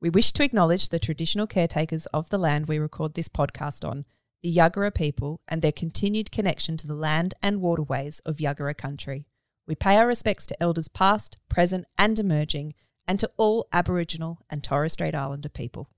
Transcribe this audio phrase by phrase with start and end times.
[0.00, 4.04] We wish to acknowledge the traditional caretakers of the land we record this podcast on,
[4.42, 9.26] the Yuggera people, and their continued connection to the land and waterways of Yuggera country.
[9.66, 12.74] We pay our respects to elders past, present, and emerging,
[13.08, 15.90] and to all Aboriginal and Torres Strait Islander people.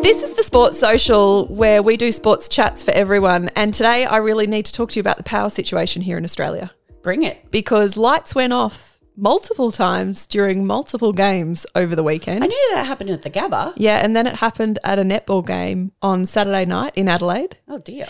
[0.00, 3.48] This is the Sports Social where we do sports chats for everyone.
[3.56, 6.22] And today I really need to talk to you about the power situation here in
[6.24, 6.70] Australia
[7.02, 7.50] Bring it.
[7.50, 12.44] because lights went off multiple times during multiple games over the weekend.
[12.44, 13.72] I knew that happened at the Gabba.
[13.76, 17.58] yeah, and then it happened at a netball game on Saturday night in Adelaide.
[17.68, 18.06] Oh dear.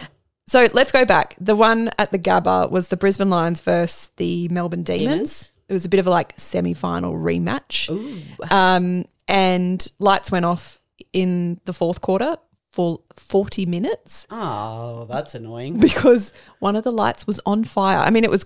[0.47, 1.35] So let's go back.
[1.41, 5.09] The one at the Gabba was the Brisbane Lions versus the Melbourne Demons.
[5.09, 5.53] Demons.
[5.69, 7.91] It was a bit of a like semi-final rematch.
[7.91, 8.23] Ooh.
[8.51, 10.81] Um, and lights went off
[11.13, 12.37] in the fourth quarter
[12.73, 15.79] for 40 minutes Oh, that's annoying.
[15.81, 17.99] because one of the lights was on fire.
[17.99, 18.45] I mean, it was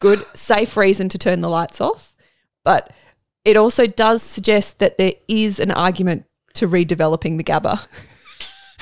[0.00, 2.14] good, safe reason to turn the lights off,
[2.64, 2.92] but
[3.44, 7.86] it also does suggest that there is an argument to redeveloping the Gabba.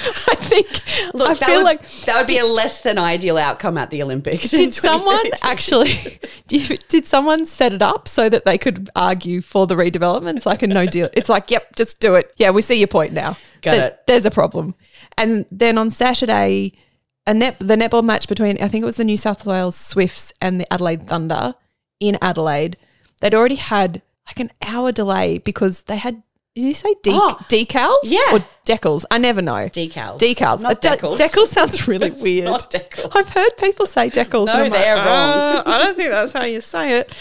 [0.01, 0.69] I think.
[1.15, 3.91] Look, I that feel would, like that would be a less than ideal outcome at
[3.91, 4.49] the Olympics.
[4.49, 5.93] did someone actually
[6.47, 10.47] did, did someone set it up so that they could argue for the redevelopment it's
[10.47, 13.13] like a no deal it's like yep just do it yeah we see your point
[13.13, 14.01] now Got it.
[14.07, 14.77] there's a problem
[15.17, 16.75] and then on saturday
[17.29, 20.33] a net the netball match between i think it was the new south wales swifts
[20.41, 21.55] and the adelaide thunder
[22.01, 22.77] in adelaide
[23.21, 26.23] they'd already had like an hour delay because they had
[26.55, 28.33] did you say de- Oh, decals yeah.
[28.33, 30.19] or decals i never know Decals.
[30.19, 31.17] decals Not A de- decals.
[31.19, 33.11] decals sounds really It's weird not decals.
[33.15, 34.47] I've heard people say decals.
[34.47, 35.07] No, and I'm like, they're wrong.
[35.07, 37.13] "Uh, I don't think that's how you say it.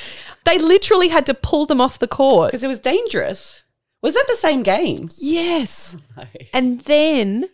[0.46, 2.50] They literally had to pull them off the court.
[2.50, 3.64] Because it was dangerous.
[4.02, 5.10] Was that the same game?
[5.20, 5.96] Yes.
[6.18, 6.24] No.
[6.54, 7.50] And then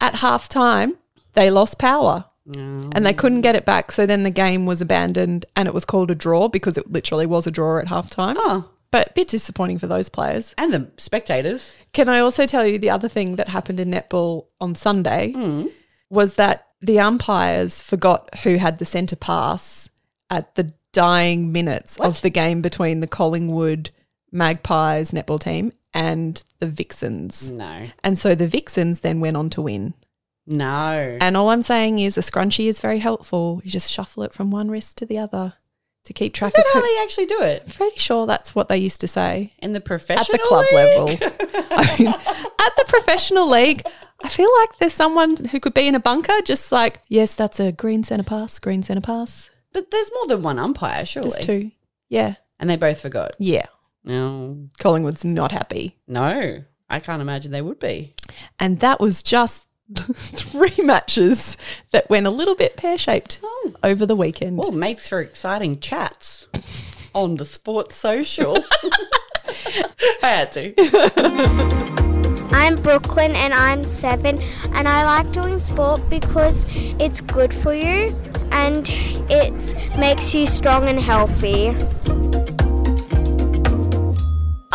[0.00, 0.96] at halftime,
[1.34, 2.90] they lost power No.
[2.94, 3.92] and they couldn't get it back.
[3.92, 7.26] So then the game was abandoned and it was called a draw because it literally
[7.26, 8.34] was a draw at halftime.
[8.38, 10.54] Oh, But a bit disappointing for those players.
[10.58, 11.72] and the spectators.
[11.92, 15.66] Can I also tell you the other thing that happened in netball on Sunday hmm.
[16.10, 19.90] was that the umpires forgot who had the centre pass
[20.30, 23.90] at the dying minutes of the game between the Collingwood
[24.32, 27.50] Magpies netball team and the Vixens.
[27.50, 27.86] No.
[28.04, 29.94] And so the Vixens then went on to win.
[30.48, 31.18] No.
[31.20, 33.60] And all I'm saying is a scrunchie is very helpful.
[33.64, 35.54] You just shuffle it from one wrist to the other
[36.04, 37.74] to keep track Is that of how they actually do it?
[37.74, 41.20] Pretty sure that's what they used to say In the professional at the club league?
[41.20, 41.66] level.
[41.70, 43.82] I mean, at the professional league,
[44.22, 47.60] I feel like there's someone who could be in a bunker, just like, yes, that's
[47.60, 49.50] a green centre pass, green centre pass.
[49.72, 51.28] But there's more than one umpire, surely.
[51.28, 51.70] Just two.
[52.08, 52.36] Yeah.
[52.58, 53.32] And they both forgot.
[53.38, 53.66] Yeah.
[54.02, 54.70] No.
[54.78, 55.98] Collingwood's not happy.
[56.08, 56.64] No.
[56.90, 58.14] I can't imagine they would be.
[58.58, 61.56] And that was just three matches
[61.92, 63.72] that went a little bit pear shaped Oh.
[63.82, 64.58] over the weekend.
[64.58, 66.46] Well, makes for exciting chats
[67.14, 68.62] on the sports social.
[70.22, 70.74] I had to.
[72.50, 74.38] I'm Brooklyn and I'm seven,
[74.74, 76.64] and I like doing sport because
[76.98, 78.14] it's good for you
[78.52, 78.88] and
[79.30, 81.76] it makes you strong and healthy.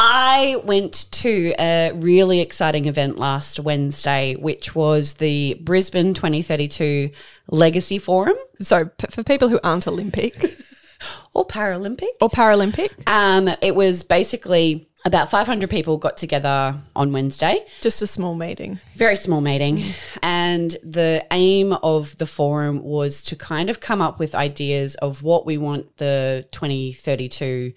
[0.06, 7.10] I went to a really exciting event last Wednesday, which was the Brisbane 2032
[7.48, 10.58] Legacy Forum so, p- for people who aren't Olympic
[11.34, 12.10] or Paralympic.
[12.20, 17.66] or Paralympic, Um, it was basically about 500 people got together on Wednesday.
[17.80, 18.82] just a small meeting.
[18.98, 19.86] very small meeting.
[20.22, 25.24] And the aim of the forum was to kind of come up with ideas of
[25.24, 27.72] what we want the 2032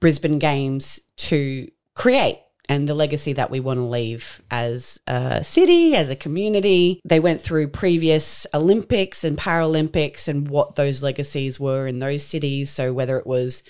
[0.00, 5.96] Brisbane Games to create and the legacy that we want to leave as a city,
[5.96, 7.00] as a community.
[7.04, 12.70] They went through previous Olympics and Paralympics and what those legacies were in those cities.
[12.70, 13.62] So whether it was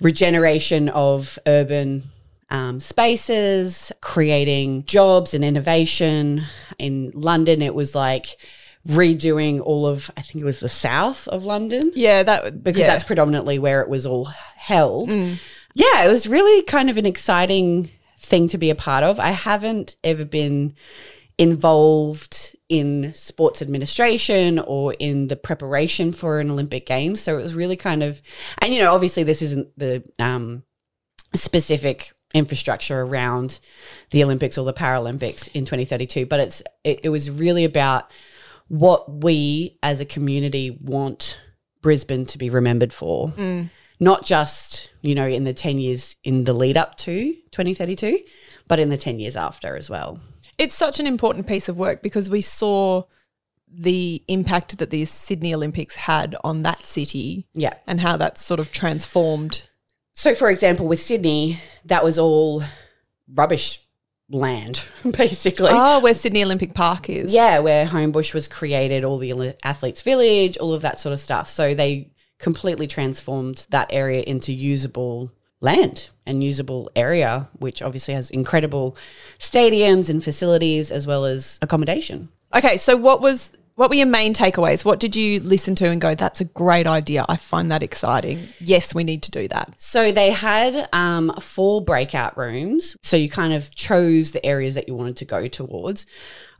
[0.00, 2.04] regeneration of urban
[2.50, 6.42] um, spaces, creating jobs and innovation.
[6.78, 8.36] In London, it was like
[8.86, 12.86] redoing all of, I think it was the south of London Yeah, that because yeah.
[12.86, 14.24] that's predominantly where it was all
[14.56, 15.12] held.
[15.74, 19.18] Yeah, it was really kind of an exciting thing to be a part of.
[19.18, 20.74] I haven't ever been
[21.38, 27.54] involved in sports administration or in the preparation for an Olympic Games, so it was
[27.54, 28.20] really kind of,
[28.58, 30.62] and you know, obviously this isn't the um,
[31.34, 33.58] specific infrastructure around
[34.10, 38.12] the Olympics or the Paralympics in 2032, but it's it, it was really about
[38.68, 41.40] what we as a community want
[41.80, 43.32] Brisbane to be remembered for.
[44.00, 48.18] Not just, you know, in the 10 years in the lead up to 2032,
[48.66, 50.18] but in the 10 years after as well.
[50.58, 53.04] It's such an important piece of work because we saw
[53.72, 57.74] the impact that the Sydney Olympics had on that city Yeah.
[57.86, 59.68] and how that's sort of transformed
[60.14, 62.62] so, for example, with Sydney, that was all
[63.32, 63.80] rubbish
[64.28, 64.82] land,
[65.16, 65.70] basically.
[65.70, 67.32] Oh, where Sydney Olympic Park is.
[67.32, 71.48] Yeah, where Homebush was created, all the athletes' village, all of that sort of stuff.
[71.48, 78.30] So they completely transformed that area into usable land and usable area, which obviously has
[78.30, 78.96] incredible
[79.38, 82.30] stadiums and facilities as well as accommodation.
[82.54, 84.84] Okay, so what was what were your main takeaways?
[84.84, 87.24] What did you listen to and go, that's a great idea.
[87.30, 88.40] I find that exciting.
[88.58, 89.72] Yes, we need to do that.
[89.78, 92.94] So they had um, four breakout rooms.
[93.00, 96.04] So you kind of chose the areas that you wanted to go towards.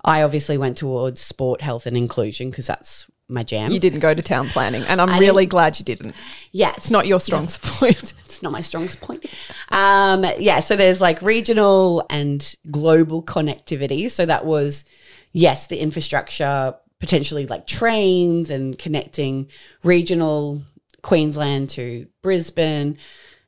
[0.03, 3.73] I obviously went towards sport, health, and inclusion because that's my jam.
[3.73, 6.15] You didn't go to town planning, and I'm really glad you didn't.
[6.53, 8.12] Yeah, it's not your strongest point.
[8.25, 9.25] it's not my strongest point.
[9.69, 14.11] Um, yeah, so there's like regional and global connectivity.
[14.11, 14.85] So that was
[15.32, 19.49] yes, the infrastructure, potentially like trains and connecting
[19.83, 20.62] regional
[21.03, 22.99] Queensland to Brisbane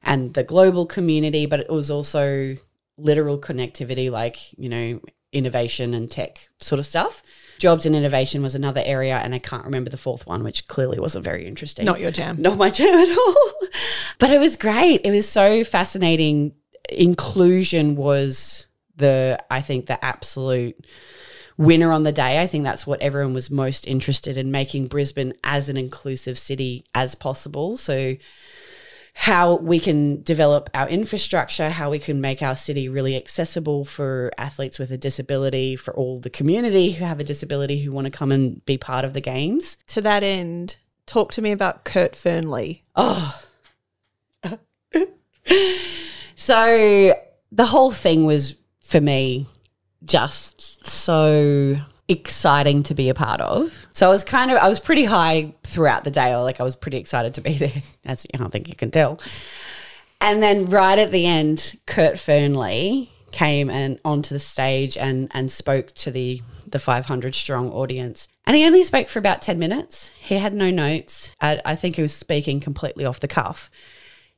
[0.02, 2.56] and the global community, but it was also
[2.96, 5.00] literal connectivity, like you know
[5.32, 7.22] innovation and tech sort of stuff.
[7.58, 10.98] Jobs and innovation was another area, and I can't remember the fourth one, which clearly
[10.98, 11.84] wasn't very interesting.
[11.84, 12.40] Not your jam.
[12.40, 13.52] Not my jam at all.
[14.18, 15.00] but it was great.
[15.04, 16.54] It was so fascinating.
[16.90, 20.84] Inclusion was the, I think, the absolute
[21.56, 22.42] winner on the day.
[22.42, 26.84] I think that's what everyone was most interested in making Brisbane as an inclusive city
[26.94, 27.76] as possible.
[27.76, 28.16] So
[29.14, 34.30] how we can develop our infrastructure, how we can make our city really accessible for
[34.38, 38.10] athletes with a disability, for all the community who have a disability who want to
[38.10, 39.76] come and be part of the games.
[39.88, 40.76] To that end,
[41.06, 42.82] talk to me about Kurt Fearnley.
[42.96, 43.42] Oh.
[46.34, 47.14] so
[47.52, 49.46] the whole thing was for me
[50.04, 51.76] just so
[52.08, 53.86] exciting to be a part of.
[53.92, 56.34] So I was kind of I was pretty high throughout the day.
[56.34, 59.20] Or like I was pretty excited to be there, as I think you can tell.
[60.20, 65.50] And then right at the end, Kurt Fearnley came and onto the stage and and
[65.50, 68.28] spoke to the the 500 strong audience.
[68.46, 70.10] And he only spoke for about 10 minutes.
[70.18, 71.34] He had no notes.
[71.40, 73.70] I, I think he was speaking completely off the cuff.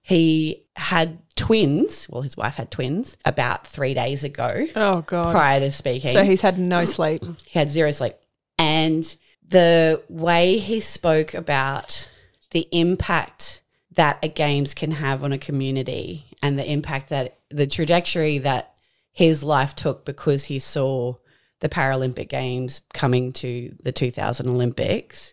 [0.06, 2.06] He had twins.
[2.11, 4.67] Well, his wife had twins about three days ago.
[4.77, 5.33] Oh, God.
[5.33, 6.11] Prior to speaking.
[6.11, 7.23] So he's had no sleep.
[7.47, 8.15] He had zero sleep.
[8.59, 9.17] And
[9.49, 12.11] the way he spoke about
[12.51, 13.62] the impact
[13.93, 18.75] that a games can have on a community and the impact that the trajectory that
[19.11, 21.15] his life took because he saw
[21.61, 25.33] the Paralympic Games coming to the 2000 Olympics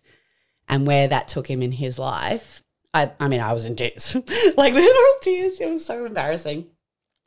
[0.69, 2.60] and where that took him in his life
[2.93, 4.15] I, I mean, I was in tears,
[4.57, 5.59] like literal tears.
[5.59, 6.67] It was so embarrassing.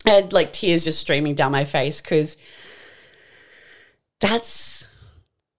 [0.06, 2.36] I had like tears just streaming down my face because
[4.20, 4.86] that's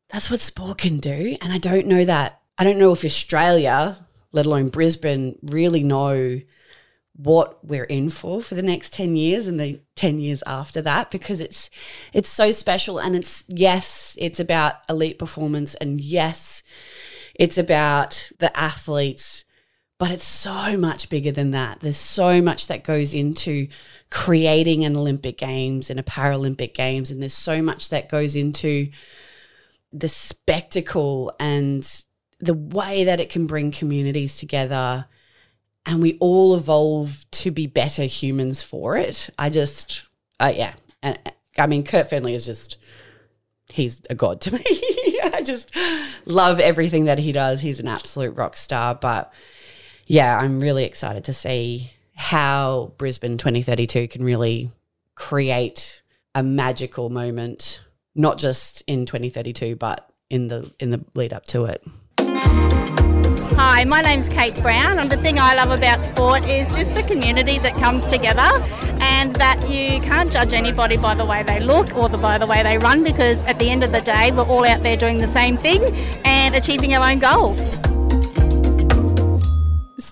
[0.10, 1.38] that's what sport can do.
[1.42, 2.42] And I don't know that.
[2.58, 6.40] I don't know if Australia, let alone Brisbane, really know
[7.16, 11.10] what we're in for for the next 10 years and the 10 years after that
[11.10, 11.70] because it's
[12.12, 16.62] it's so special and it's yes it's about elite performance and yes
[17.34, 19.45] it's about the athletes
[19.98, 21.80] but it's so much bigger than that.
[21.80, 23.68] There's so much that goes into
[24.10, 28.90] creating an Olympic Games and a Paralympic Games, and there's so much that goes into
[29.94, 32.04] the spectacle and
[32.40, 35.08] the way that it can bring communities together.
[35.86, 39.30] And we all evolve to be better humans for it.
[39.38, 40.04] I just,
[40.40, 40.74] uh, yeah.
[41.02, 41.18] And
[41.58, 42.78] I mean, Kurt Fearnley is just,
[43.70, 44.64] he's a god to me.
[45.34, 45.72] I just
[46.26, 47.62] love everything that he does.
[47.62, 48.96] He's an absolute rock star.
[48.96, 49.32] But
[50.06, 54.72] yeah, I'm really excited to see how Brisbane 2032 can really
[55.16, 56.02] create
[56.34, 57.82] a magical moment,
[58.14, 61.84] not just in 2032, but in the in the lead up to it.
[63.58, 67.04] Hi, my name's Kate Brown, and the thing I love about sport is just the
[67.04, 68.62] community that comes together,
[69.00, 72.46] and that you can't judge anybody by the way they look or the, by the
[72.46, 75.18] way they run, because at the end of the day, we're all out there doing
[75.18, 75.82] the same thing
[76.26, 77.66] and achieving our own goals.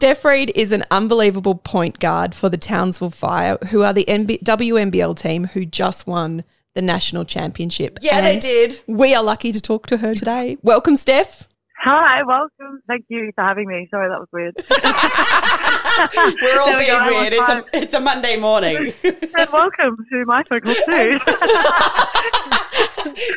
[0.03, 4.43] Steph Reid is an unbelievable point guard for the Townsville Fire, who are the NB-
[4.43, 6.43] WNBL team who just won
[6.74, 8.00] the national championship.
[8.01, 8.81] Yeah, and they did.
[8.86, 10.57] We are lucky to talk to her today.
[10.62, 11.48] Welcome, Steph.
[11.83, 12.81] Hi, welcome.
[12.87, 13.89] Thank you for having me.
[13.91, 14.55] Sorry, that was weird.
[16.41, 17.33] We're all being weird.
[17.33, 18.93] It's a, it's a Monday morning.
[19.03, 21.19] and welcome to my circle too.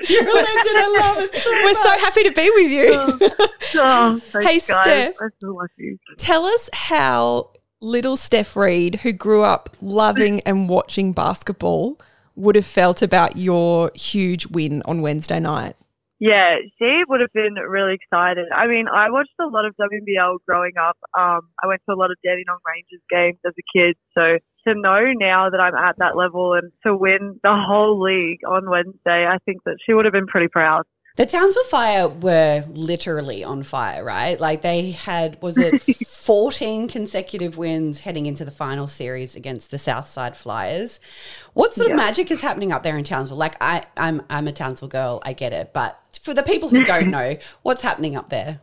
[0.09, 0.77] You're a legend.
[0.79, 1.77] I love it so We're much.
[1.77, 2.91] so happy to be with you.
[2.93, 3.19] Oh,
[3.75, 4.83] oh thanks, Hey, guys.
[4.85, 5.15] Steph.
[5.21, 5.99] I so like you.
[6.17, 7.51] Tell us how
[7.81, 11.99] little Steph Reid, who grew up loving and watching basketball,
[12.37, 15.75] would have felt about your huge win on Wednesday night.
[16.19, 18.47] Yeah, she would have been really excited.
[18.55, 20.97] I mean, I watched a lot of WNBL growing up.
[21.17, 23.97] Um, I went to a lot of Dandenong Rangers games as a kid.
[24.17, 28.41] So to know now that I'm at that level and to win the whole league
[28.49, 30.85] on Wednesday, I think that she would have been pretty proud.
[31.17, 34.39] The Townsville Fire were literally on fire, right?
[34.39, 39.79] Like they had, was it 14 consecutive wins heading into the final series against the
[39.79, 41.01] Southside Flyers?
[41.55, 41.95] What sort Yeah.
[41.95, 43.39] of magic is happening up there in Townsville?
[43.39, 46.85] Like I, I'm, I'm a Townsville girl, I get it, but for the people who
[46.85, 48.61] don't know, what's happening up there?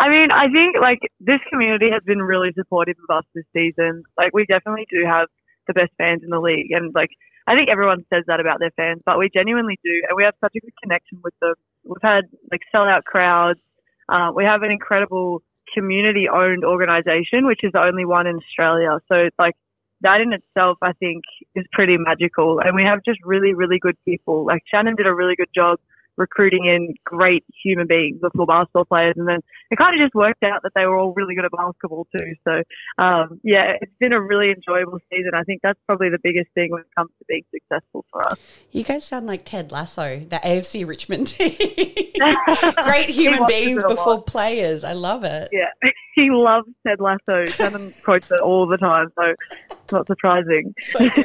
[0.00, 4.02] I mean, I think like this community has been really supportive of us this season.
[4.18, 5.28] Like we definitely do have
[5.68, 7.10] the best fans in the league, and like
[7.46, 10.34] I think everyone says that about their fans, but we genuinely do, and we have
[10.40, 11.54] such a good connection with them.
[11.84, 13.60] We've had like sellout crowds.
[14.08, 15.42] Uh, we have an incredible
[15.74, 18.98] community-owned organisation, which is the only one in Australia.
[19.08, 19.54] So it's like
[20.02, 21.22] that in itself, I think,
[21.54, 22.60] is pretty magical.
[22.60, 24.44] And we have just really, really good people.
[24.44, 25.78] Like Shannon did a really good job
[26.16, 29.38] recruiting in great human beings, little basketball players, and then
[29.70, 32.26] it kind of just worked out that they were all really good at basketball too.
[32.46, 32.62] So,
[33.02, 35.30] um, yeah, it's been a really enjoyable season.
[35.34, 38.38] I think that's probably the biggest thing when it comes to being successful for us.
[38.70, 41.56] You guys sound like Ted Lasso, the AFC Richmond team.
[42.82, 43.96] Great human beings it a lot.
[43.96, 44.84] before players.
[44.84, 45.48] I love it.
[45.52, 45.70] Yeah,
[46.14, 47.44] he loves Ted Lasso.
[47.46, 49.34] Shannon quotes it all the time, so
[49.70, 50.74] it's not surprising.
[50.82, 51.08] So.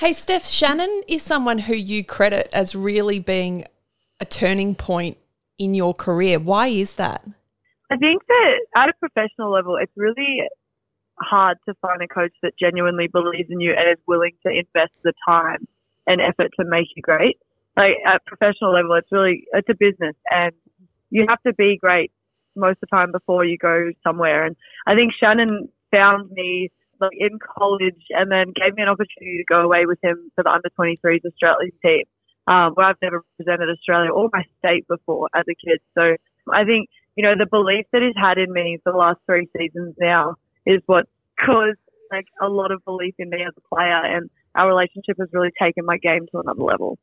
[0.00, 3.66] Hey, Steph, Shannon is someone who you credit as really being
[4.20, 5.18] a turning point
[5.58, 6.38] in your career.
[6.38, 7.24] Why is that?
[7.90, 10.42] I think that at a professional level, it's really
[11.18, 14.92] hard to find a coach that genuinely believes in you and is willing to invest
[15.04, 15.66] the time
[16.06, 17.38] and effort to make you great.
[17.76, 20.52] Like at professional level, it's really it's a business, and
[21.10, 22.12] you have to be great
[22.56, 24.44] most of the time before you go somewhere.
[24.44, 29.38] And I think Shannon found me like in college, and then gave me an opportunity
[29.38, 32.04] to go away with him for the under 23s Australian team,
[32.50, 35.80] um, where I've never represented Australia or my state before as a kid.
[35.96, 36.16] So
[36.52, 39.46] I think you know, the belief that he's had in me for the last three
[39.56, 41.06] seasons now is what
[41.44, 41.78] caused
[42.10, 45.50] like a lot of belief in me as a player and our relationship has really
[45.60, 46.98] taken my game to another level.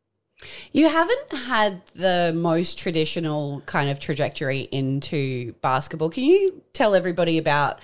[0.72, 6.10] You haven't had the most traditional kind of trajectory into basketball.
[6.10, 7.80] Can you tell everybody about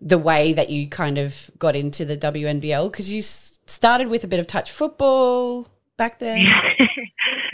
[0.00, 2.90] the way that you kind of got into the WNBL?
[2.90, 6.46] Because you started with a bit of touch football back then.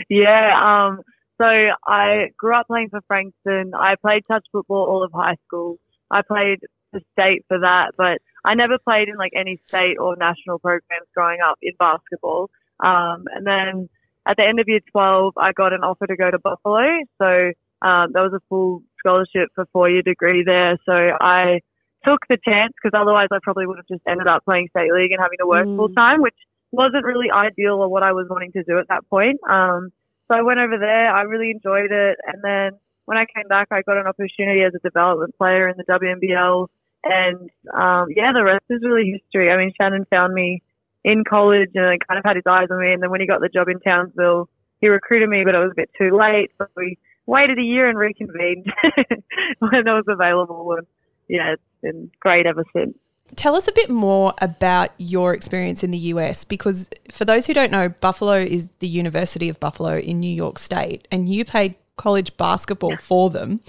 [0.09, 0.51] yeah,
[0.89, 1.01] um,
[1.39, 1.45] so
[1.87, 3.71] I grew up playing for Frankston.
[3.73, 5.77] I played touch football all of high school.
[6.11, 6.59] I played
[6.91, 11.07] for state for that, but I never played in like any state or national programs
[11.15, 12.49] growing up in basketball.
[12.79, 13.89] Um, and then
[14.27, 16.81] at the end of year 12, I got an offer to go to Buffalo.
[17.21, 17.51] So
[17.81, 20.77] um, that was a full scholarship for four year degree there.
[20.85, 21.61] So I
[22.05, 25.11] took the chance because otherwise I probably would have just ended up playing state league
[25.11, 25.75] and having to work Mm.
[25.75, 26.35] full time, which
[26.71, 29.39] wasn't really ideal or what I was wanting to do at that point.
[29.49, 29.89] Um,
[30.29, 31.11] so I went over there.
[31.13, 32.17] I really enjoyed it.
[32.25, 35.75] And then when I came back, I got an opportunity as a development player in
[35.77, 36.67] the WNBL.
[37.03, 39.51] And um, yeah, the rest is really history.
[39.51, 40.61] I mean, Shannon found me
[41.03, 42.93] in college and kind of had his eyes on me.
[42.93, 44.49] And then when he got the job in Townsville,
[44.81, 46.51] he recruited me, but it was a bit too late.
[46.57, 48.67] So we waited a year and reconvened
[49.59, 50.75] when I was available.
[50.77, 50.85] And
[51.27, 52.95] yeah, it's been great ever since.
[53.35, 57.53] Tell us a bit more about your experience in the US because for those who
[57.53, 61.75] don't know, Buffalo is the University of Buffalo in New York State and you played
[61.95, 63.61] college basketball for them.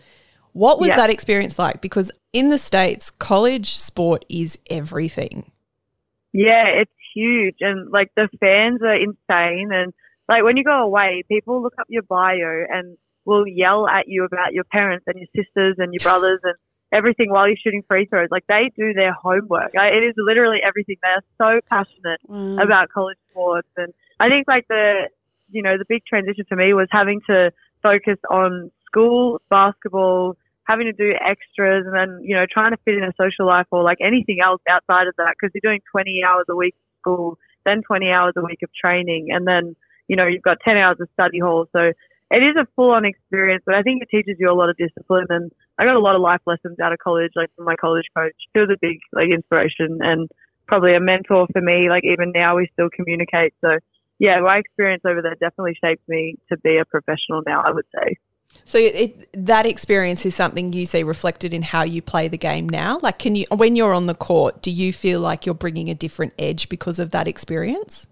[0.53, 0.97] What was Yeah.
[0.97, 1.81] that experience like?
[1.81, 5.51] Because in the States, college sport is everything.
[6.33, 7.57] Yeah, it's huge.
[7.61, 9.71] And like the fans are insane.
[9.73, 9.93] And
[10.29, 14.25] like when you go away, people look up your bio and will yell at you
[14.25, 16.55] about your parents and your sisters and your brothers and
[16.93, 18.29] everything while you're shooting free throws.
[18.31, 19.73] Like they do their homework.
[19.75, 20.97] Like, it is literally everything.
[21.03, 22.57] They're so passionate Wow.
[22.57, 23.69] about college sports.
[23.77, 25.09] And I think like the,
[25.51, 30.87] you know, the big transition for me was having to focus on school, basketball, having
[30.87, 33.83] to do extras and then, you know, trying to fit in a social life or
[33.83, 37.39] like anything else outside of that because you're doing 20 hours a week of school,
[37.65, 39.75] then 20 hours a week of training and then,
[40.09, 41.67] you know, you've got 10 hours of study hall.
[41.73, 41.93] So
[42.31, 44.77] it is a full on experience, but I think it teaches you a lot of
[44.77, 47.75] discipline and I got a lot of life lessons out of college, like from my
[47.77, 48.37] college coach.
[48.55, 50.29] He was a big like inspiration and
[50.67, 51.89] probably a mentor for me.
[51.89, 53.55] Like even now we still communicate.
[53.61, 53.79] So
[54.21, 57.87] yeah, my experience over there definitely shaped me to be a professional now, I would
[57.95, 58.17] say.
[58.65, 62.69] So it, that experience is something you see reflected in how you play the game
[62.69, 62.99] now.
[63.01, 65.95] Like, can you, when you're on the court, do you feel like you're bringing a
[65.95, 68.07] different edge because of that experience?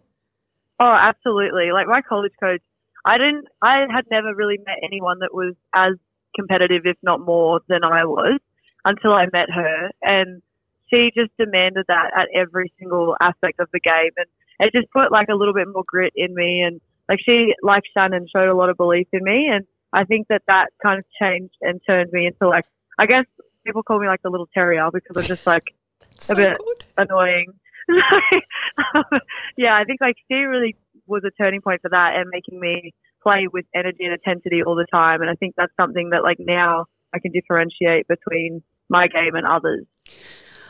[0.80, 1.72] Oh, absolutely.
[1.72, 2.62] Like my college coach,
[3.08, 5.94] I didn't, I had never really met anyone that was as
[6.36, 8.38] competitive, if not more, than I was
[8.84, 9.90] until I met her.
[10.02, 10.42] And
[10.90, 14.12] she just demanded that at every single aspect of the game.
[14.16, 14.26] And
[14.60, 16.60] it just put like a little bit more grit in me.
[16.60, 19.48] And like she, like Shannon, showed a lot of belief in me.
[19.50, 22.66] And I think that that kind of changed and turned me into like,
[22.98, 23.24] I guess
[23.64, 25.64] people call me like the little terrier because I'm just like
[26.18, 26.84] So a bit good.
[26.98, 27.46] annoying.
[29.56, 30.76] yeah, I think like she really
[31.08, 34.76] was a turning point for that and making me play with energy and intensity all
[34.76, 35.20] the time.
[35.20, 39.46] And I think that's something that like now I can differentiate between my game and
[39.46, 39.86] others.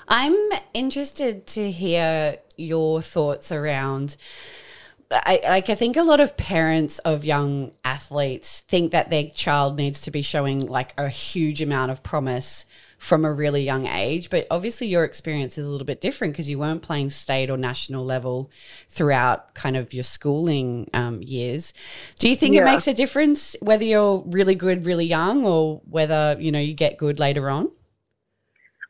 [0.08, 0.36] I'm
[0.72, 4.16] interested to hear your thoughts around.
[5.10, 5.70] I like.
[5.70, 10.10] I think a lot of parents of young athletes think that their child needs to
[10.10, 12.66] be showing like a huge amount of promise
[12.98, 14.28] from a really young age.
[14.28, 17.56] But obviously, your experience is a little bit different because you weren't playing state or
[17.56, 18.50] national level
[18.88, 21.72] throughout kind of your schooling um, years.
[22.18, 26.36] Do you think it makes a difference whether you're really good really young or whether
[26.38, 27.66] you know you get good later on?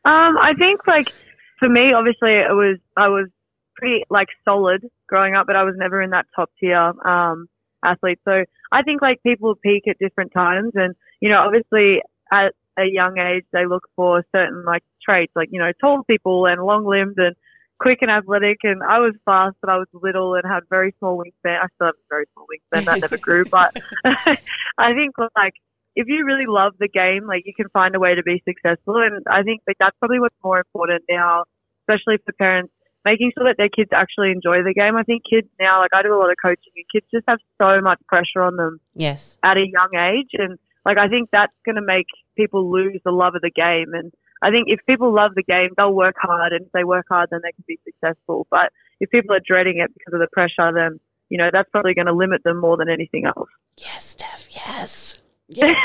[0.05, 1.11] Um, I think like
[1.59, 3.27] for me, obviously, it was I was
[3.75, 7.47] pretty like solid growing up, but I was never in that top tier um,
[7.83, 8.19] athlete.
[8.25, 12.01] So I think like people peak at different times, and you know, obviously
[12.31, 16.45] at a young age they look for certain like traits, like you know, tall people
[16.45, 17.35] and long limbed and
[17.79, 18.59] quick and athletic.
[18.63, 21.59] And I was fast, but I was little and had very small wingspan.
[21.61, 25.53] I still have a very small wingspan that never grew, but I think like
[25.95, 28.97] if you really love the game, like you can find a way to be successful.
[28.97, 31.43] And I think that that's probably what's more important now,
[31.83, 32.71] especially for parents,
[33.05, 34.95] making sure that their kids actually enjoy the game.
[34.95, 37.39] I think kids now, like I do a lot of coaching, and kids just have
[37.61, 39.37] so much pressure on them Yes.
[39.43, 40.31] at a young age.
[40.33, 40.57] And
[40.89, 43.93] like I think that's going to make people lose the love of the game.
[43.93, 46.51] And I think if people love the game, they'll work hard.
[46.51, 48.47] And if they work hard, then they can be successful.
[48.49, 51.93] But if people are dreading it because of the pressure, then, you know, that's probably
[51.93, 53.49] going to limit them more than anything else.
[53.77, 54.47] Yes, Steph.
[54.49, 55.17] Yes.
[55.47, 55.77] Yes.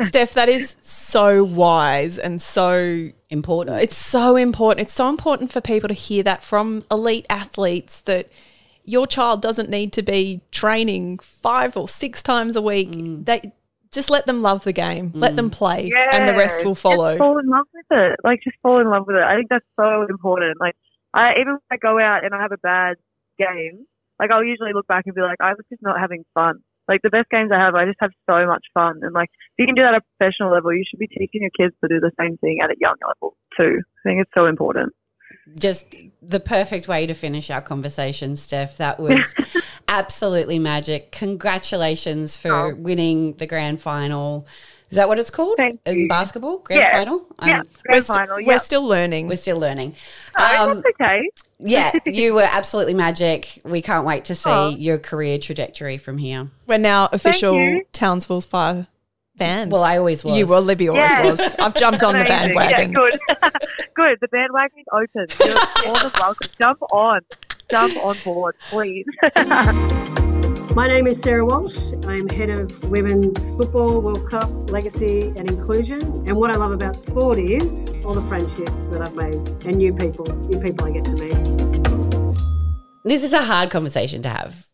[0.00, 3.82] Steph, that is so wise and so Important.
[3.82, 4.86] it's so important.
[4.86, 8.30] It's so important for people to hear that from elite athletes that
[8.84, 12.90] your child doesn't need to be training five or six times a week.
[12.92, 13.24] Mm.
[13.24, 13.52] They
[13.94, 15.52] just let them love the game, let them mm.
[15.52, 17.12] play, and the rest will follow.
[17.12, 18.20] Just fall in love with it.
[18.24, 19.22] Like, just fall in love with it.
[19.22, 20.60] I think that's so important.
[20.60, 20.74] Like,
[21.14, 22.96] I even when I go out and I have a bad
[23.38, 23.86] game,
[24.18, 26.58] like I'll usually look back and be like, I was just not having fun.
[26.86, 29.00] Like the best games I have, I just have so much fun.
[29.02, 31.40] And like, if you can do that at a professional level, you should be teaching
[31.40, 33.80] your kids to do the same thing at a young level too.
[33.80, 34.92] I think it's so important.
[35.58, 38.76] Just the perfect way to finish our conversation, Steph.
[38.78, 39.34] That was
[39.88, 41.12] absolutely magic.
[41.12, 42.74] Congratulations for Oh.
[42.74, 44.46] winning the grand final.
[44.90, 46.58] Is that what it's called Thank in basketball?
[46.58, 46.92] Grand Yeah.
[46.92, 47.26] final.
[47.44, 48.36] yeah, Um, We're, grand st- final.
[48.46, 49.28] we're still learning.
[49.28, 49.96] we're still learning.
[50.38, 51.28] Oh, Um, that's okay.
[51.58, 53.60] yeah, you were absolutely magic.
[53.64, 54.68] We can't wait to see Oh.
[54.70, 56.48] your career trajectory from here.
[56.66, 57.84] We're now official you.
[57.92, 58.86] Townsville Fire
[59.36, 59.70] fans.
[59.72, 60.36] Well, I always was.
[60.38, 61.30] You were, Libby always Yeah.
[61.30, 61.40] was.
[61.58, 62.92] I've jumped on the bandwagon.
[62.92, 63.20] Yeah, good.
[63.94, 64.18] good.
[64.20, 65.26] The bandwagon is open.
[65.44, 66.48] You're more than welcome.
[66.60, 67.20] Jump on.
[67.70, 69.06] Jump on board, please.
[70.74, 71.78] My name is Sarah Walsh.
[72.06, 76.02] I'm head of Women's Football World Cup Legacy and Inclusion.
[76.26, 79.94] And what I love about sport is all the friendships that I've made and new
[79.94, 82.44] people, new people I get to meet.
[83.04, 84.66] This is a hard conversation to have.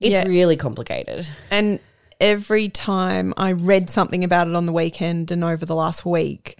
[0.00, 0.26] It's Yeah.
[0.26, 1.26] really complicated.
[1.50, 1.80] And
[2.22, 6.58] every time I read something about it on the weekend and over the last week,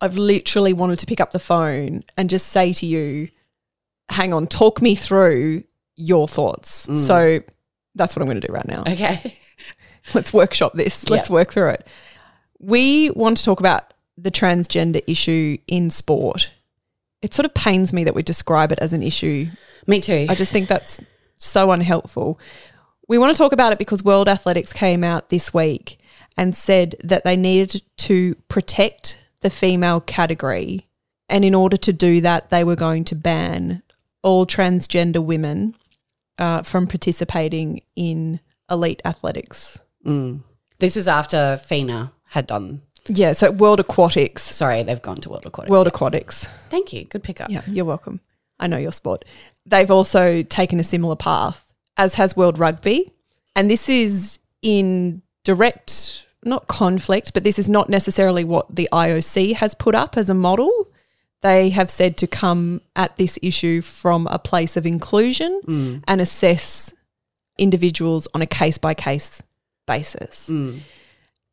[0.00, 3.28] I've literally wanted to pick up the phone and just say to you,
[4.08, 5.64] hang on, talk me through
[5.96, 6.86] your thoughts.
[6.86, 6.96] Mm.
[6.96, 7.40] So
[7.96, 8.82] that's what I'm going to do right now.
[8.86, 9.38] Okay.
[10.14, 11.10] Let's workshop this.
[11.10, 11.86] Let's work through it.
[12.60, 16.50] We want to talk about the transgender issue in sport.
[17.22, 19.48] It sort of pains me that we describe it as an issue
[19.88, 20.26] Me too.
[20.28, 21.00] I just think that's
[21.38, 22.38] so unhelpful.
[23.08, 25.98] We want to talk about it because World Athletics came out this week
[26.36, 30.86] and said that they needed to protect the female category.
[31.28, 33.82] And in order to do that, they were going to ban
[34.22, 35.76] all transgender women
[36.38, 38.40] uh, from participating in
[38.70, 39.80] elite athletics.
[40.04, 40.42] Mm.
[40.78, 42.82] This was after FINA had done.
[43.08, 44.42] Yeah, so World Aquatics.
[44.42, 45.70] Sorry, they've gone to World Aquatics.
[45.70, 45.90] World Yeah.
[45.94, 46.48] Aquatics.
[46.70, 47.04] Thank you.
[47.04, 47.50] Good pickup.
[47.50, 48.20] Yeah, you're welcome.
[48.58, 49.24] I know your sport.
[49.64, 51.64] They've also taken a similar path,
[51.96, 53.12] as has World Rugby.
[53.54, 59.54] And this is in direct, not conflict, but this is not necessarily what the IOC
[59.54, 60.88] has put up as a model.
[61.42, 66.02] They have said to come at this issue from a place of inclusion mm.
[66.06, 66.92] and assess
[67.58, 69.42] individuals on a case by case
[69.86, 70.48] basis.
[70.50, 70.80] Mm.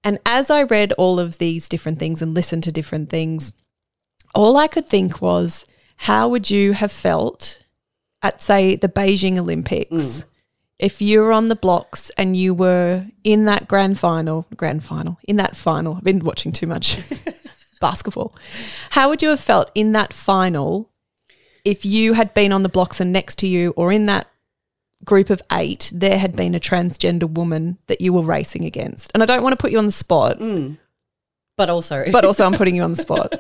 [0.04, 3.54] And as I read all of these different things and listened to different things,
[4.36, 5.66] all I could think was,
[5.98, 7.60] how would you have felt
[8.22, 10.26] at, say, the Beijing Olympics mm.
[10.84, 15.18] If you were on the blocks and you were in that grand final, grand final,
[15.28, 15.96] in that final?
[15.96, 17.00] I've been watching too much
[17.82, 18.36] basketball.
[18.90, 20.90] How would you have felt in that final
[21.64, 24.28] if you had been on the blocks and next to you or in that
[25.06, 29.10] group of eight, there had been a transgender woman that you were racing against.
[29.14, 30.78] And I don't want to put you on the spot, mm.
[31.56, 33.34] But also, but also I'm putting you on the spot.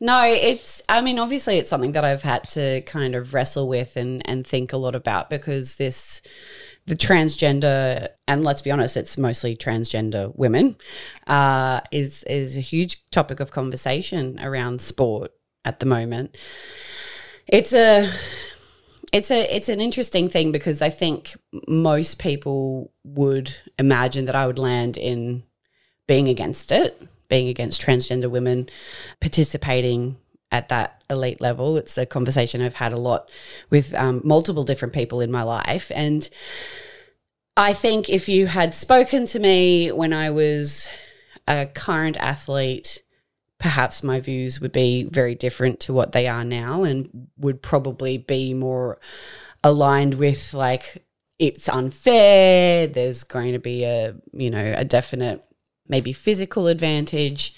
[0.00, 0.80] No, it's.
[0.88, 4.46] I mean, obviously, it's something that I've had to kind of wrestle with and and
[4.46, 6.22] think a lot about because this,
[6.88, 10.76] the transgender, and let's be honest, it's mostly transgender women,
[11.26, 15.30] uh, is is a huge topic of conversation around sport
[15.64, 16.36] at the moment.
[17.46, 18.10] It's a.
[19.10, 21.34] It's a it's an interesting thing because I think
[21.66, 25.44] most people would imagine that I would land in
[26.06, 28.68] being against it, being against transgender women
[29.18, 30.18] participating
[30.50, 31.76] at that elite level.
[31.76, 33.30] It's a conversation I've had a lot
[33.70, 35.90] with um, multiple different people in my life.
[35.94, 36.28] And
[37.56, 40.88] I think if you had spoken to me when I was
[41.46, 43.02] a current athlete,
[43.58, 48.16] perhaps my views would be very different to what they are now and would probably
[48.16, 48.98] be more
[49.64, 51.04] aligned with like
[51.40, 55.44] it's unfair there's going to be a you know a definite
[55.88, 57.54] maybe physical advantage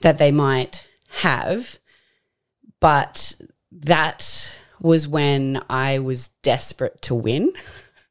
[0.00, 1.80] that they might have
[2.82, 3.34] but
[3.70, 7.52] that was when I was desperate to win.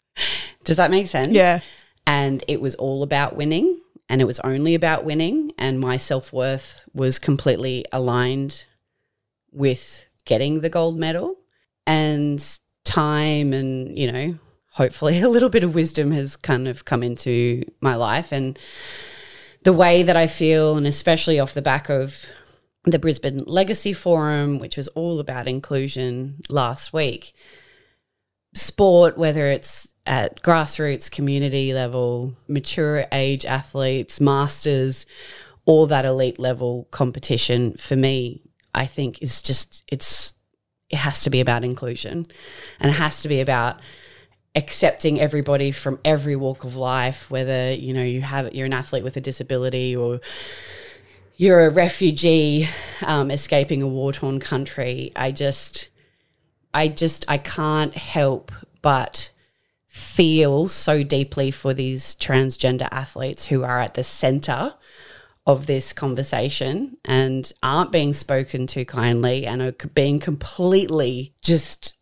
[0.63, 1.34] Does that make sense?
[1.34, 1.60] Yeah.
[2.07, 3.79] and it was all about winning
[4.10, 8.65] and it was only about winning and my self-worth was completely aligned
[9.51, 11.38] with getting the gold medal.
[11.86, 12.43] And
[12.84, 14.36] time and you know
[14.71, 18.31] hopefully a little bit of wisdom has kind of come into my life.
[18.31, 18.57] And
[19.63, 22.25] the way that I feel and especially off the back of
[22.84, 27.34] the Brisbane Legacy Forum which was all about inclusion last week.
[28.54, 35.06] Sport, whether it's at grassroots, community level, mature age athletes, masters,
[35.65, 38.41] or that elite level competition for me,
[38.74, 40.34] I think is just, it's,
[40.89, 42.26] it has to be about inclusion.
[42.80, 43.80] And it has to be about
[44.56, 49.04] accepting everybody from every walk of life, whether, you know, you have, you're an athlete
[49.04, 50.20] with a disability or,
[51.38, 52.67] you're a refugee
[53.06, 55.12] um, escaping a war torn country.
[55.15, 55.89] I just,
[56.74, 59.32] I just I can't help but
[59.88, 64.74] feel so deeply for these transgender athletes who are at the center
[65.46, 71.96] of this conversation and aren't being spoken to kindly and are being completely just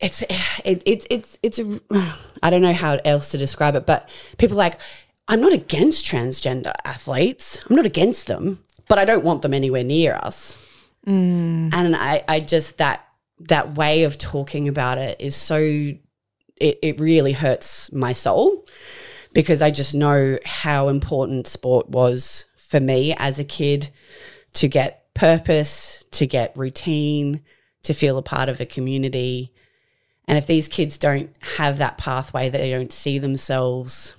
[0.00, 0.22] it's
[0.64, 1.80] it, it's it's it's a,
[2.42, 4.80] I don't know how else to describe it but people like
[5.28, 9.84] I'm not against transgender athletes I'm not against them but I don't want them anywhere
[9.84, 10.56] near us
[11.06, 11.70] mm.
[11.72, 13.06] and I I just that
[13.40, 18.66] that way of talking about it is so it, it really hurts my soul
[19.34, 23.90] because I just know how important sport was for me as a kid
[24.54, 27.42] to get purpose, to get routine,
[27.82, 29.52] to feel a part of a community.
[30.26, 34.14] And if these kids don't have that pathway, they don't see themselves,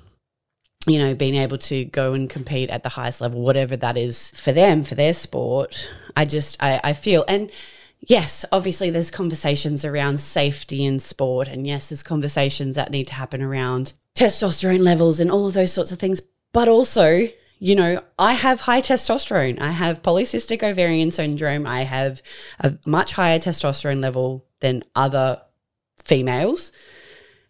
[0.88, 4.32] you know, being able to go and compete at the highest level, whatever that is
[4.32, 7.52] for them, for their sport, I just, I, I feel, and
[8.00, 11.48] yes, obviously there's conversations around safety in sport.
[11.48, 15.74] And yes, there's conversations that need to happen around testosterone levels and all of those
[15.74, 16.22] sorts of things.
[16.54, 17.28] But also,
[17.60, 19.60] you know, I have high testosterone.
[19.60, 21.68] I have polycystic ovarian syndrome.
[21.68, 22.22] I have
[22.60, 25.42] a much higher testosterone level than other
[26.04, 26.72] females.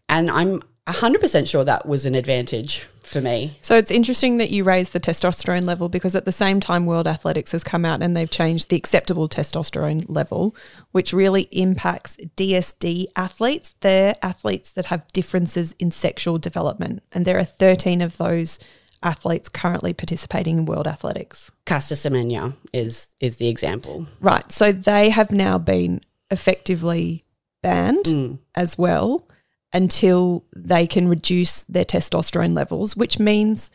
[0.09, 3.57] And I'm 100% sure that was an advantage for me.
[3.61, 7.07] So it's interesting that you raise the testosterone level because at the same time, World
[7.07, 10.55] Athletics has come out and they've changed the acceptable testosterone level,
[10.91, 13.75] which really impacts DSD athletes.
[13.79, 17.01] They're athletes that have differences in sexual development.
[17.11, 18.59] And there are 13 of those
[19.03, 21.51] athletes currently participating in World Athletics.
[21.65, 24.07] Caster Semenya is is the example.
[24.19, 24.51] Right.
[24.51, 27.23] So they have now been effectively
[27.61, 28.39] banned mm.
[28.55, 29.27] as well
[29.73, 33.69] until they can reduce their testosterone levels, which means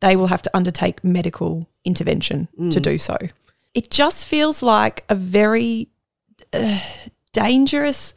[0.00, 3.16] they will have to undertake medical intervention to do so.
[3.74, 5.88] It just feels like a very
[6.52, 6.80] uh,
[7.32, 8.14] dangerous.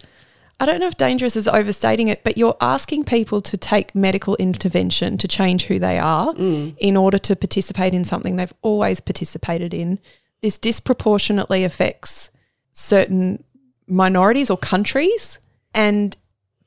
[0.59, 4.35] I don't know if dangerous is overstating it, but you're asking people to take medical
[4.35, 6.33] intervention to change who they are
[6.79, 9.99] in order to participate in something they've always participated in.
[10.41, 12.29] This disproportionately affects
[12.73, 13.43] certain
[13.87, 15.39] minorities or countries
[15.73, 16.15] and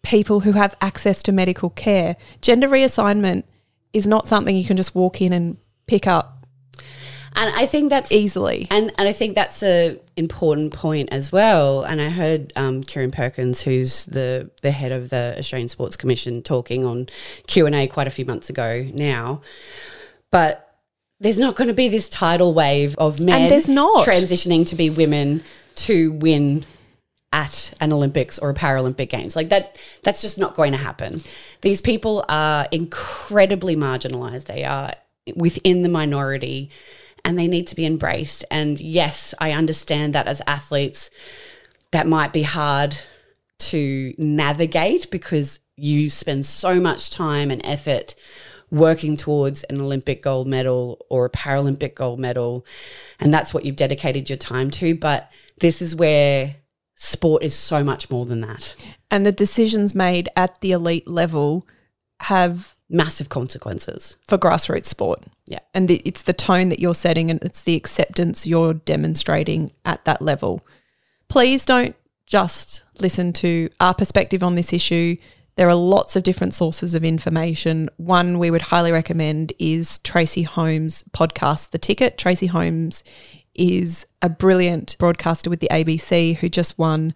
[0.05, 2.17] people who have access to medical care.
[2.41, 3.43] Gender reassignment
[3.93, 6.35] is not something you can just walk in and pick up
[7.37, 8.69] And I think that's easily.
[8.71, 11.83] And and I think that's a important point as well.
[11.83, 16.43] And I heard um, Kieren Perkins, who's the the head of the Australian Sports Commission,
[16.43, 17.09] talking on
[17.49, 19.43] Q and A quite a few months ago now.
[20.31, 20.79] But
[21.19, 24.07] there's not going to be this tidal wave of men and there's not.
[24.07, 25.43] transitioning to be women
[25.77, 26.65] to win
[27.35, 29.35] at an Olympics or a Paralympic Games.
[29.35, 31.21] Like that that's just not going to happen.
[31.63, 34.45] These people are incredibly marginalized.
[34.45, 34.93] They are
[35.35, 36.71] within the minority
[37.25, 38.45] and they need to be embraced.
[38.53, 41.11] And yes, I understand that as athletes
[41.91, 42.97] that might be hard
[43.59, 48.15] to navigate because you spend so much time and effort
[48.71, 52.65] working towards an Olympic gold medal or a Paralympic gold medal.
[53.19, 54.95] And that's what you've dedicated your time to.
[54.95, 56.57] But this is where
[56.95, 58.75] sport is so much more than that.
[59.11, 61.67] And the decisions made at the elite level
[62.21, 64.17] have Massive consequences.
[64.29, 65.25] for grassroots sport.
[65.47, 65.61] Yeah.
[65.73, 70.05] And the, it's the tone that you're setting and it's the acceptance you're demonstrating at
[70.05, 70.65] that level.
[71.29, 75.17] Please don't just listen to our perspective on this issue.
[75.57, 77.89] There are lots of different sources of information.
[77.97, 82.19] One we would highly recommend is Tracey Holmes' podcast, The Ticket.
[82.19, 83.03] Tracey Holmes
[83.55, 87.15] is a brilliant broadcaster with the ABC who just won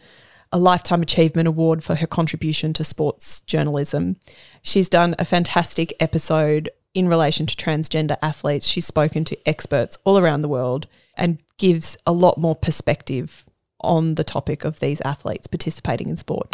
[0.53, 4.17] a Lifetime Achievement Award for her contribution to sports journalism.
[4.63, 8.67] She's done a fantastic episode in relation to transgender athletes.
[8.67, 13.45] She's spoken to experts all around the world and gives a lot more perspective
[13.81, 16.49] on the topic of these athletes participating in sport.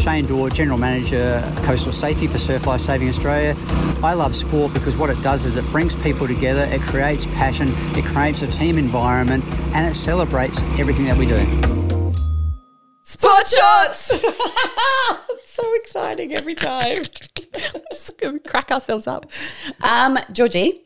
[0.00, 3.54] Shane Daw, General Manager, Coastal Safety for Surf Life Saving Australia.
[4.02, 7.68] I love sport because what it does is it brings people together, it creates passion,
[7.96, 11.36] it creates a team environment, and it celebrates everything that we do.
[13.04, 14.14] Sport shots!
[15.44, 17.04] so exciting every time.
[17.92, 19.30] Just gonna crack ourselves up.
[19.82, 20.82] Um, Georgie,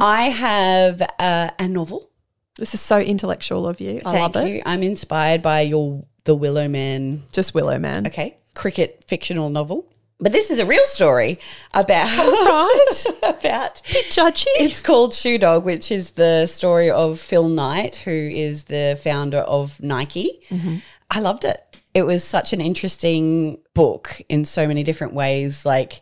[0.00, 2.10] I have uh, a novel.
[2.56, 4.00] This is so intellectual of you.
[4.04, 4.48] I Thank love it.
[4.48, 4.62] you.
[4.66, 8.06] I'm inspired by your The Willow Man Just Willow Man.
[8.08, 9.86] okay, cricket fictional novel.
[10.18, 11.38] But this is a real story
[11.74, 13.04] about Right.
[13.22, 14.46] about Judgy.
[14.56, 19.40] it's called Shoe Dog, which is the story of Phil Knight, who is the founder
[19.40, 20.40] of Nike.
[20.48, 20.76] Mm-hmm.
[21.10, 21.62] I loved it.
[21.92, 25.66] It was such an interesting book in so many different ways.
[25.66, 26.00] Like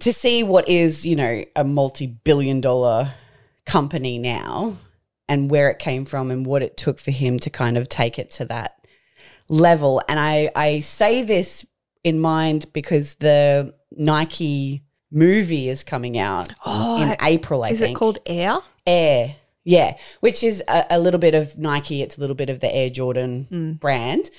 [0.00, 3.12] to see what is, you know, a multi billion dollar
[3.66, 4.78] company now
[5.28, 8.18] and where it came from and what it took for him to kind of take
[8.18, 8.73] it to that
[9.48, 10.02] level.
[10.08, 11.64] And I, I say this
[12.02, 17.96] in mind because the Nike movie is coming out oh, in April, I Is think.
[17.96, 18.58] it called Air?
[18.86, 19.36] Air.
[19.64, 22.02] Yeah, which is a, a little bit of Nike.
[22.02, 23.72] It's a little bit of the Air Jordan hmm.
[23.72, 24.30] brand,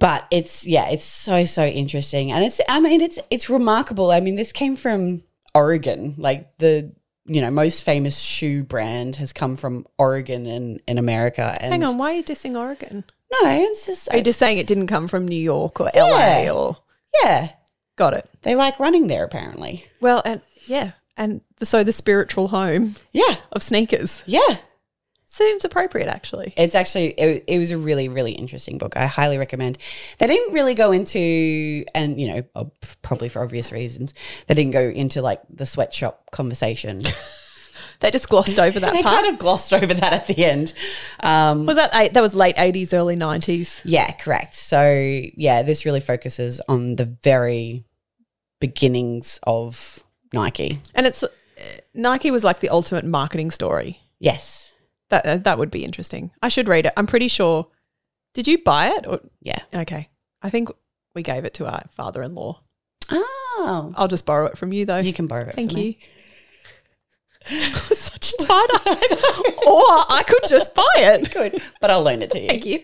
[0.00, 4.10] but it's yeah, it's so so interesting, and it's I mean it's it's remarkable.
[4.10, 5.22] I mean, this came from
[5.54, 6.92] Oregon, like the
[7.26, 11.56] you know most famous shoe brand has come from Oregon in in America.
[11.60, 13.04] And Hang on, why are you dissing Oregon?
[13.32, 16.04] No, it's just Are you just saying it didn't come from New York or Yeah.
[16.46, 16.76] LA or
[17.22, 17.50] yeah,
[17.96, 18.28] got it?
[18.42, 19.84] they like running there apparently.
[20.00, 24.56] Well, and yeah, and the, so the spiritual home Yeah, of sneakers yeah.
[25.26, 26.52] seems appropriate, actually.
[26.56, 28.96] It's actually it, it was a really really interesting book.
[28.96, 29.78] I highly recommend.
[30.18, 32.70] They didn't really go into and you know
[33.02, 34.12] probably for obvious reasons
[34.46, 37.00] they didn't go into like the sweatshop conversation.
[38.00, 39.22] They just glossed over that they part.
[39.22, 40.72] kind of glossed over that at the end.
[41.20, 43.82] Um, was that eight, that was late eighties, early nineties?
[43.84, 44.54] yeah, correct.
[44.54, 44.90] So
[45.36, 47.84] yeah, this really focuses on the very
[48.60, 50.80] beginnings of Nike.
[50.94, 51.28] And it's uh,
[51.94, 54.00] Nike was like the ultimate marketing story.
[54.18, 54.74] Yes.
[55.08, 56.30] That uh, that would be interesting.
[56.42, 56.92] I should read it.
[56.96, 57.66] I'm pretty sure.
[58.32, 59.06] Did you buy it?
[59.08, 59.58] Or, Yeah.
[59.74, 60.08] okay,
[60.40, 60.68] I think
[61.16, 62.60] we gave it to our father-in-law.
[63.10, 64.98] Oh, I'll just borrow it from you, though.
[64.98, 65.56] you can borrow it.
[65.56, 65.76] Thank you.
[65.76, 65.98] me.
[67.92, 69.12] Such a tight ass.
[69.66, 71.30] or I could just buy it.
[71.34, 72.46] Good, but I'll loan it to you.
[72.48, 72.80] Thank you.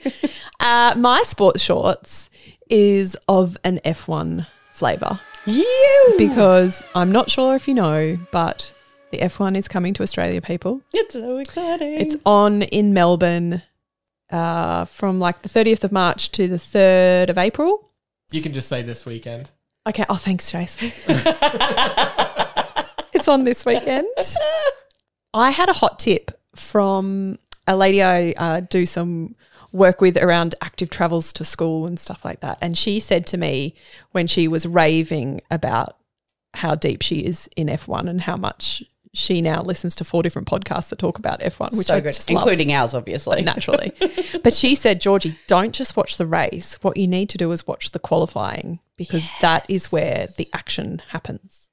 [0.60, 2.30] Uh, my sports shorts
[2.68, 6.14] is of an F1 flavour You.
[6.18, 8.72] because I'm not sure if you know, but
[9.12, 10.82] the F1 is coming to Australia, people.
[10.92, 11.94] It's so exciting.
[12.00, 13.62] It's on in Melbourne
[14.30, 17.90] uh, from like the 30th of March to the 3rd of April.
[18.32, 19.52] You can just say this weekend.
[19.88, 20.04] Okay.
[20.08, 20.90] Oh, thanks, Jason.
[23.26, 24.06] it's on this weekend.
[25.34, 29.34] I had a hot tip from a lady I uh, do some
[29.72, 32.58] work with around active travels to school and stuff like that.
[32.62, 33.74] And she said to me
[34.12, 35.96] when she was raving about
[36.54, 40.46] how deep she is in F1 and how much she now listens to four different
[40.46, 43.42] podcasts that talk about F1, which so I good, just love including ours, obviously.
[43.42, 43.92] naturally.
[44.44, 46.78] but she said, Georgie, don't just watch the race.
[46.82, 51.02] What you need to do is watch the qualifying because that is where the action
[51.08, 51.66] happens.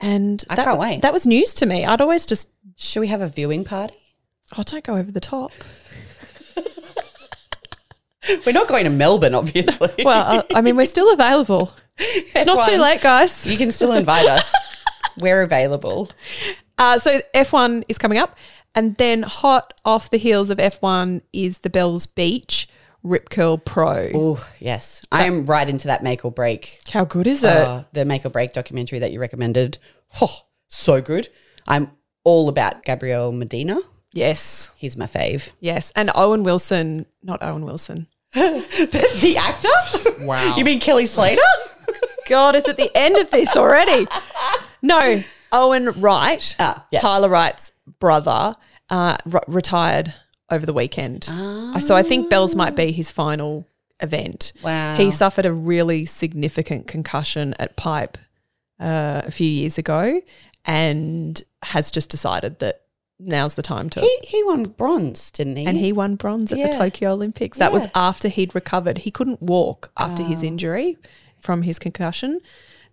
[0.00, 1.02] And I that, can't wait.
[1.02, 1.84] That was news to me.
[1.84, 3.94] I'd always just, Should we have a viewing party?
[4.56, 5.52] oh, don't go over the top.
[8.46, 9.90] We're not going to Melbourne, obviously.
[10.04, 11.74] Well, uh, I mean, we're still available.
[11.98, 13.50] It's not too late, guys.
[13.50, 14.52] you can still invite us.
[15.18, 16.10] We're available.
[16.78, 18.36] Uh, so F1 is coming up.
[18.74, 22.66] And then hot off the heels of F1 is the Bells Beach
[23.04, 24.10] Rip Curl Pro.
[24.14, 25.02] Oh, yes.
[25.12, 26.80] I am right into that make or break.
[26.90, 27.50] How good is it?
[27.50, 29.78] Uh, the make or break documentary that you recommended.
[30.20, 30.34] Oh,
[30.68, 31.28] so good.
[31.68, 31.90] I'm
[32.24, 33.78] all about Gabriel Medina.
[34.12, 34.72] yes.
[34.76, 35.52] He's my fave.
[35.60, 35.92] Yes.
[35.94, 38.06] And Owen Wilson, not Owen Wilson.
[38.34, 40.24] the actor?
[40.24, 40.56] Wow.
[40.56, 41.40] You mean Kelly Slater?
[42.28, 44.06] God, is at the end of this already?
[44.82, 47.02] No, Owen Wright, Ah, yes.
[47.02, 48.54] Tyler Wright's brother,
[48.90, 50.14] uh, r- retired
[50.50, 51.26] over the weekend.
[51.30, 53.66] Uh, So I think Bells might be his final
[54.00, 54.52] event.
[54.62, 54.96] Wow.
[54.96, 58.18] He suffered a really significant concussion at Pipe
[58.80, 60.20] uh, a few years ago
[60.64, 62.82] and has just decided that
[63.20, 64.00] now's the time to.
[64.00, 65.66] He, he won bronze, didn't he?
[65.66, 66.72] and he won bronze at Yeah.
[66.72, 67.58] the Tokyo Olympics.
[67.58, 68.98] That was after he'd recovered.
[68.98, 70.98] He couldn't walk after his injury
[71.40, 72.40] from his concussion.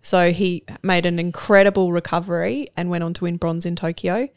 [0.00, 4.28] So he made an incredible recovery and went on to win bronze in Tokyo,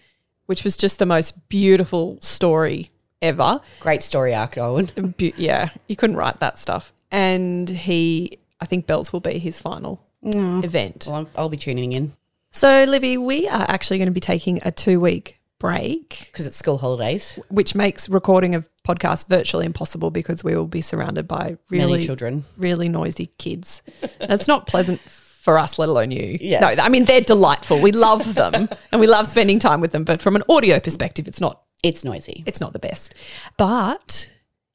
[0.46, 2.90] which was just the most beautiful story
[3.26, 3.62] ever.
[3.80, 5.14] Great story arc, Owen.
[5.18, 6.94] Be- yeah, you couldn't write that stuff.
[7.12, 10.62] And he, I think Bells will be his final oh.
[10.64, 11.08] event.
[11.10, 12.14] Well, I'll be tuning in
[12.52, 16.58] So, Libby, we are actually going to be taking a two week break, because it's
[16.58, 17.40] school holidays.
[17.50, 22.06] which makes recording of podcasts virtually impossible because we will be surrounded by really Many
[22.06, 22.46] children.
[22.58, 23.82] really noisy kids.
[24.20, 25.00] And it's not pleasant
[25.46, 26.38] for us, let alone you.
[26.42, 26.62] Yes.
[26.62, 27.82] No, I mean they're delightful.
[27.82, 30.04] We love them and we love spending time with them.
[30.04, 32.44] But from an audio perspective, it's not It's noisy.
[32.48, 33.14] it's not the best.
[33.58, 34.32] But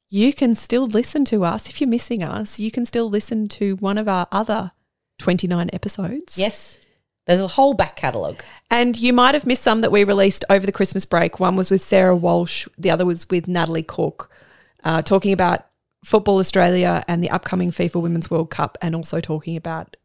[0.09, 2.59] you can still listen to us if you're missing us.
[2.59, 4.71] You can still listen to one of our other
[5.19, 6.37] 29 episodes.
[6.37, 6.79] Yes.
[7.27, 8.43] There's a whole back catalogue.
[8.69, 11.39] And you might have missed some that we released over the Christmas break.
[11.39, 14.29] One was with Sarah Walsh, the other was with Natalie Cook,
[14.83, 15.65] uh, talking about
[16.03, 19.97] Football Australia and the upcoming FIFA Women's World Cup, and also talking about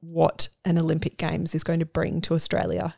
[0.00, 2.94] what an Olympic Games is going to bring to Australia.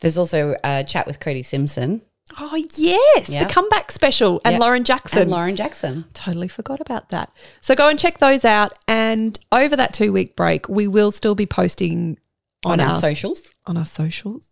[0.00, 2.02] There's also a chat with Cody Simpson
[2.40, 3.44] Oh, yes, Yeah.
[3.44, 4.58] the comeback special and Yeah.
[4.58, 5.22] Lauren Jackson.
[5.22, 6.04] and Lauren Jackson.
[6.14, 7.30] Totally forgot about that.
[7.60, 8.72] So go and check those out.
[8.88, 12.18] And over that two week break, we will still be posting
[12.64, 13.50] On, our, socials.
[13.66, 14.48] on our socials.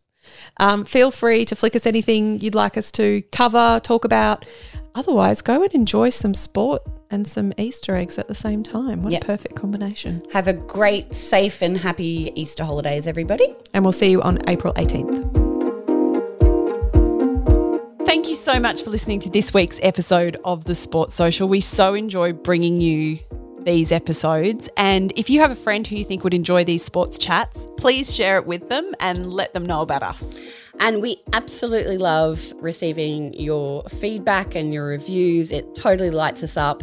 [0.58, 4.46] Um, feel free to flick us anything you'd like us to cover, talk about.
[4.94, 9.02] Otherwise, go and enjoy some sport and some Easter eggs at the same time.
[9.02, 9.24] What Yep.
[9.24, 10.22] a perfect combination.
[10.32, 13.56] Have a great, safe, and happy Easter holidays, everybody.
[13.74, 15.41] And we'll see you on April 18th.
[18.12, 21.48] Thank you so much for listening to this week's episode of the Sports Social.
[21.48, 23.18] We so enjoy bringing you
[23.62, 24.68] these episodes.
[24.76, 28.14] And if you have a friend who you think would enjoy these sports chats, please
[28.14, 30.38] share it with them and let them know about us.
[30.78, 35.50] And we absolutely love receiving your feedback and your reviews.
[35.50, 36.82] It totally lights us up.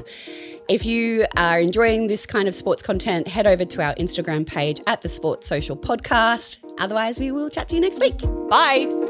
[0.67, 4.81] If you are enjoying this kind of sports content, head over to our Instagram page
[4.87, 6.57] at the Sports Social Podcast.
[6.79, 8.17] Otherwise, we will chat to you next week.
[8.49, 9.08] Bye.